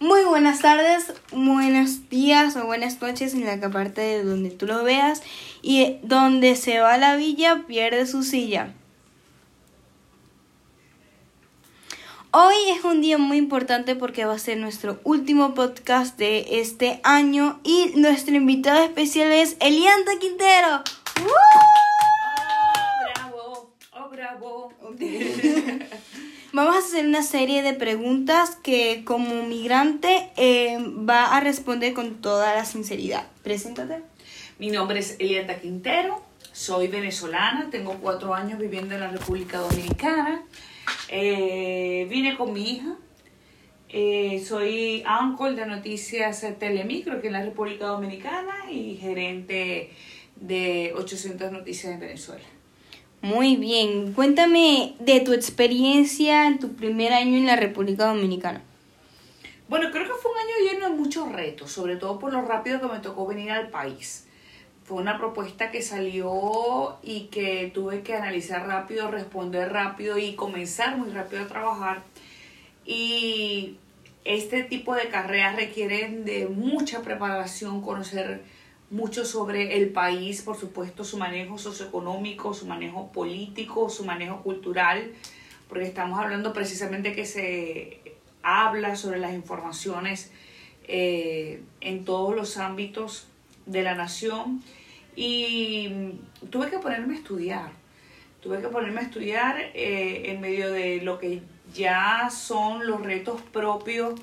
[0.00, 4.84] Muy buenas tardes, buenos días o buenas noches en la parte de donde tú lo
[4.84, 5.22] veas
[5.60, 8.74] y donde se va la villa pierde su silla.
[12.30, 17.00] Hoy es un día muy importante porque va a ser nuestro último podcast de este
[17.02, 20.84] año y nuestro invitado especial es Elianta Quintero.
[21.16, 21.87] bravo,
[24.30, 24.72] bravo.
[26.52, 32.20] Vamos a hacer una serie de preguntas que como migrante eh, va a responder con
[32.20, 33.26] toda la sinceridad.
[33.42, 34.02] Preséntate.
[34.58, 36.20] Mi nombre es Elieta Quintero,
[36.52, 40.42] soy venezolana, tengo cuatro años viviendo en la República Dominicana.
[41.08, 42.96] Eh, vine con mi hija,
[43.88, 49.92] eh, soy uncle de noticias Telemicro aquí en la República Dominicana y gerente
[50.36, 52.57] de 800 Noticias en Venezuela.
[53.20, 58.62] Muy bien, cuéntame de tu experiencia en tu primer año en la República Dominicana.
[59.68, 62.80] Bueno, creo que fue un año lleno de muchos retos, sobre todo por lo rápido
[62.80, 64.28] que me tocó venir al país.
[64.84, 70.96] Fue una propuesta que salió y que tuve que analizar rápido, responder rápido y comenzar
[70.96, 72.02] muy rápido a trabajar.
[72.86, 73.78] Y
[74.24, 78.42] este tipo de carreras requieren de mucha preparación, conocer
[78.90, 85.12] mucho sobre el país, por supuesto, su manejo socioeconómico, su manejo político, su manejo cultural,
[85.68, 88.00] porque estamos hablando precisamente que se
[88.42, 90.30] habla sobre las informaciones
[90.86, 93.28] eh, en todos los ámbitos
[93.66, 94.62] de la nación.
[95.14, 96.12] Y
[96.50, 97.72] tuve que ponerme a estudiar,
[98.40, 101.42] tuve que ponerme a estudiar eh, en medio de lo que
[101.74, 104.18] ya son los retos propios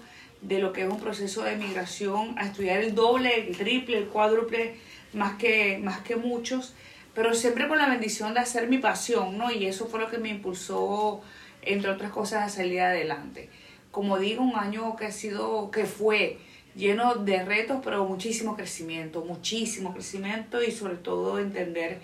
[0.48, 4.06] de lo que es un proceso de migración, a estudiar el doble, el triple, el
[4.06, 4.76] cuádruple,
[5.14, 6.74] más que, más que muchos,
[7.14, 9.52] pero siempre con la bendición de hacer mi pasión, ¿no?
[9.52, 11.22] Y eso fue lo que me impulsó,
[11.62, 13.50] entre otras cosas, a salir adelante.
[13.90, 16.38] Como digo, un año que ha sido, que fue
[16.76, 22.00] lleno de retos, pero muchísimo crecimiento, muchísimo crecimiento y sobre todo entender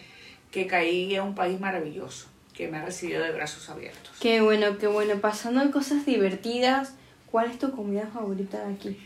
[0.50, 4.14] que caí en un país maravilloso, que me ha recibido de brazos abiertos.
[4.20, 5.16] Qué bueno, qué bueno.
[5.20, 6.96] Pasando en cosas divertidas,
[7.31, 8.97] ¿Cuál es tu comida favorita de aquí?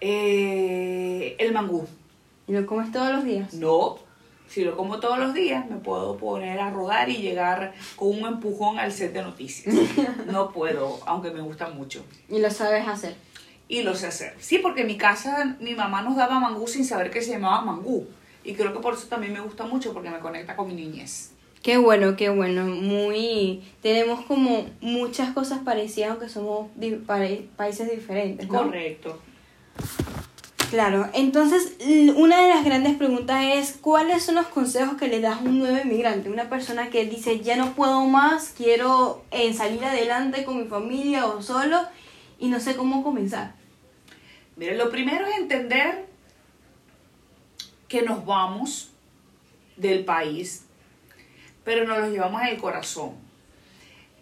[0.00, 1.86] Eh, el mangú.
[2.48, 3.54] ¿Y lo comes todos los días?
[3.54, 3.98] No.
[4.48, 8.26] Si lo como todos los días, me puedo poner a rodar y llegar con un
[8.26, 9.74] empujón al set de noticias.
[10.26, 12.04] No puedo, aunque me gusta mucho.
[12.28, 13.14] ¿Y lo sabes hacer?
[13.68, 14.34] Y lo sé hacer.
[14.40, 17.62] Sí, porque en mi casa mi mamá nos daba mangú sin saber que se llamaba
[17.62, 18.06] mangú.
[18.44, 21.30] Y creo que por eso también me gusta mucho, porque me conecta con mi niñez.
[21.62, 22.64] Qué bueno, qué bueno.
[22.64, 23.62] Muy.
[23.82, 26.68] Tenemos como muchas cosas parecidas, aunque somos
[27.56, 28.48] países diferentes.
[28.48, 28.64] ¿no?
[28.64, 29.20] Correcto.
[30.70, 31.76] Claro, entonces
[32.16, 35.58] una de las grandes preguntas es, ¿cuáles son los consejos que le das a un
[35.58, 36.30] nuevo inmigrante?
[36.30, 41.26] Una persona que dice, ya no puedo más, quiero eh, salir adelante con mi familia
[41.26, 41.78] o solo
[42.38, 43.54] y no sé cómo comenzar.
[44.56, 46.06] Mira, lo primero es entender
[47.86, 48.92] que nos vamos
[49.76, 50.64] del país
[51.64, 53.12] pero nos los llevamos en el corazón.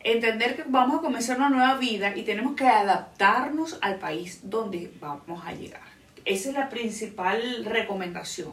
[0.03, 4.91] Entender que vamos a comenzar una nueva vida y tenemos que adaptarnos al país donde
[4.99, 5.83] vamos a llegar.
[6.25, 8.53] Esa es la principal recomendación.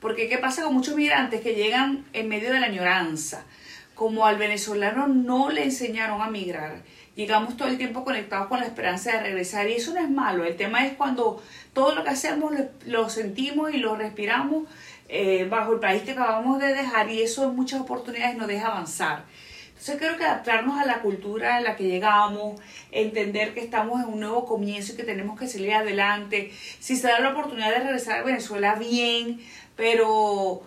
[0.00, 3.44] Porque ¿qué pasa con muchos migrantes que llegan en medio de la añoranza?
[3.94, 6.82] Como al venezolano no le enseñaron a migrar,
[7.16, 10.44] llegamos todo el tiempo conectados con la esperanza de regresar y eso no es malo.
[10.44, 12.52] El tema es cuando todo lo que hacemos
[12.86, 14.64] lo sentimos y lo respiramos
[15.08, 18.68] eh, bajo el país que acabamos de dejar y eso en muchas oportunidades nos deja
[18.68, 19.24] avanzar.
[19.70, 22.60] Entonces creo que adaptarnos a la cultura en la que llegamos,
[22.92, 26.52] entender que estamos en un nuevo comienzo y que tenemos que salir adelante.
[26.80, 29.40] Si se da la oportunidad de regresar a Venezuela, bien,
[29.76, 30.62] pero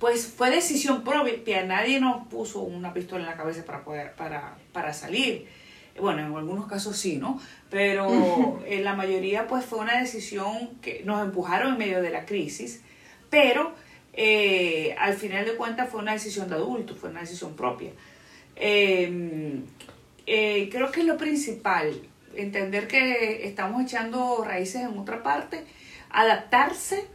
[0.00, 4.56] pues fue decisión propia, nadie nos puso una pistola en la cabeza para poder, para,
[4.72, 5.48] para salir.
[6.00, 7.40] Bueno, en algunos casos sí, ¿no?
[7.70, 12.24] Pero en la mayoría pues fue una decisión que nos empujaron en medio de la
[12.26, 12.82] crisis
[13.30, 13.72] pero
[14.12, 17.92] eh, al final de cuentas fue una decisión de adulto, fue una decisión propia.
[18.56, 19.62] Em,
[20.26, 21.94] eh, creo que es lo principal,
[22.34, 25.64] entender que estamos echando raíces en otra parte,
[26.10, 27.06] adaptarse,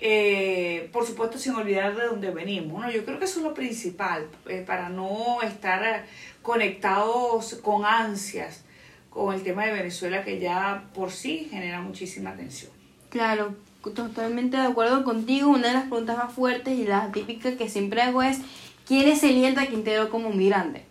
[0.00, 2.82] eh, por supuesto sin olvidar de dónde venimos.
[2.82, 2.90] ¿no?
[2.90, 4.26] Yo creo que eso es lo principal,
[4.66, 6.04] para no estar
[6.42, 8.64] conectados con ansias
[9.10, 12.70] con el tema de Venezuela que ya por sí genera muchísima tensión.
[13.10, 15.50] Claro, totalmente de acuerdo contigo.
[15.50, 18.38] Una de las preguntas más fuertes y la típica que siempre hago es,
[18.86, 20.84] ¿quién es Elienta Quintero como migrante?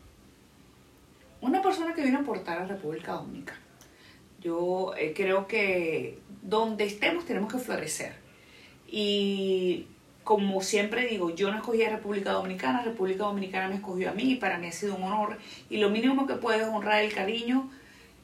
[1.41, 3.59] Una persona que viene a aportar a República Dominicana.
[4.41, 8.13] Yo eh, creo que donde estemos tenemos que florecer.
[8.91, 9.86] Y
[10.24, 14.33] como siempre digo, yo no escogí a República Dominicana, República Dominicana me escogió a mí
[14.33, 15.38] y para mí ha sido un honor.
[15.69, 17.69] Y lo mínimo que puedo es honrar el cariño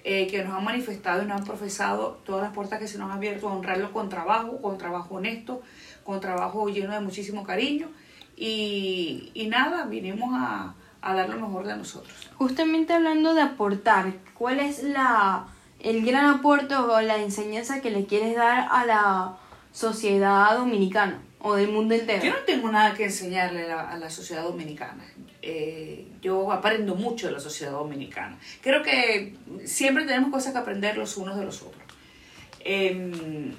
[0.04, 3.10] eh, que nos han manifestado y nos han profesado todas las puertas que se nos
[3.10, 5.64] han abierto honrarlo con trabajo, con trabajo honesto,
[6.04, 7.88] con trabajo lleno de muchísimo cariño.
[8.38, 12.30] Y, y nada, vinimos a, a dar lo mejor de nosotros.
[12.38, 15.48] Justamente hablando de aportar, ¿cuál es la,
[15.80, 19.38] el gran aporte o la enseñanza que le quieres dar a la
[19.76, 22.24] sociedad dominicana o del mundo entero?
[22.24, 25.04] Yo no tengo nada que enseñarle a la, sociedad dominicana.
[25.42, 28.38] Eh, yo aprendo mucho de la sociedad dominicana.
[28.62, 29.36] Creo que
[29.66, 31.84] siempre tenemos cosas que aprender los unos de los otros.
[32.62, 33.52] Eh,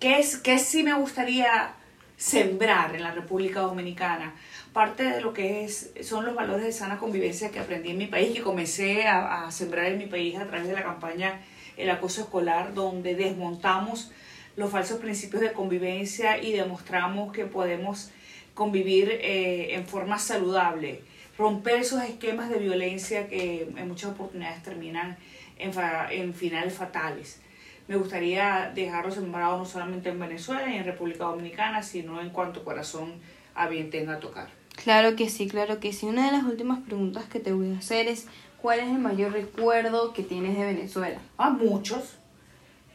[0.00, 1.74] ¿qué, es, ¿Qué sí me gustaría
[2.16, 4.34] sembrar en la República Dominicana?
[4.72, 8.06] Parte de lo que es, son los valores de sana convivencia que aprendí en mi
[8.06, 11.42] país, que comencé a, a sembrar en mi país a través de la campaña
[11.76, 14.10] El acoso escolar, donde desmontamos
[14.58, 18.10] los falsos principios de convivencia y demostramos que podemos
[18.54, 21.00] convivir eh, en forma saludable
[21.38, 25.16] romper esos esquemas de violencia que en muchas oportunidades terminan
[25.58, 27.40] en, fa en finales fatales.
[27.86, 32.64] Me gustaría dejarlo sembrado no solamente en Venezuela y en República Dominicana, sino en cuanto
[32.64, 33.14] corazón
[33.54, 34.48] a bien tenga a tocar.
[34.82, 36.06] Claro que sí, claro que sí.
[36.06, 38.26] Una de las últimas preguntas que te voy a hacer es,
[38.60, 41.20] ¿cuál es el mayor recuerdo que tienes de Venezuela?
[41.38, 42.17] Ah, muchos.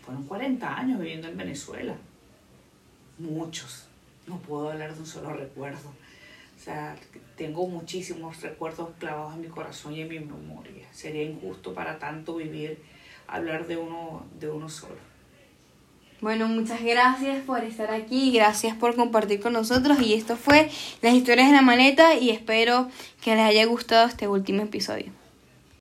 [0.05, 1.95] Fueron 40 años viviendo en Venezuela.
[3.17, 3.85] Muchos.
[4.27, 5.89] No puedo hablar de un solo recuerdo.
[6.57, 6.95] O sea,
[7.35, 10.87] tengo muchísimos recuerdos clavados en mi corazón y en mi memoria.
[10.91, 12.81] Sería injusto para tanto vivir,
[13.27, 15.13] hablar de uno, de uno solo.
[16.21, 20.71] Bueno, muchas gracias por estar aquí, gracias por compartir con nosotros y esto fue
[21.01, 22.89] Las historias de la maleta y espero
[23.21, 25.22] que les haya gustado este último episodio.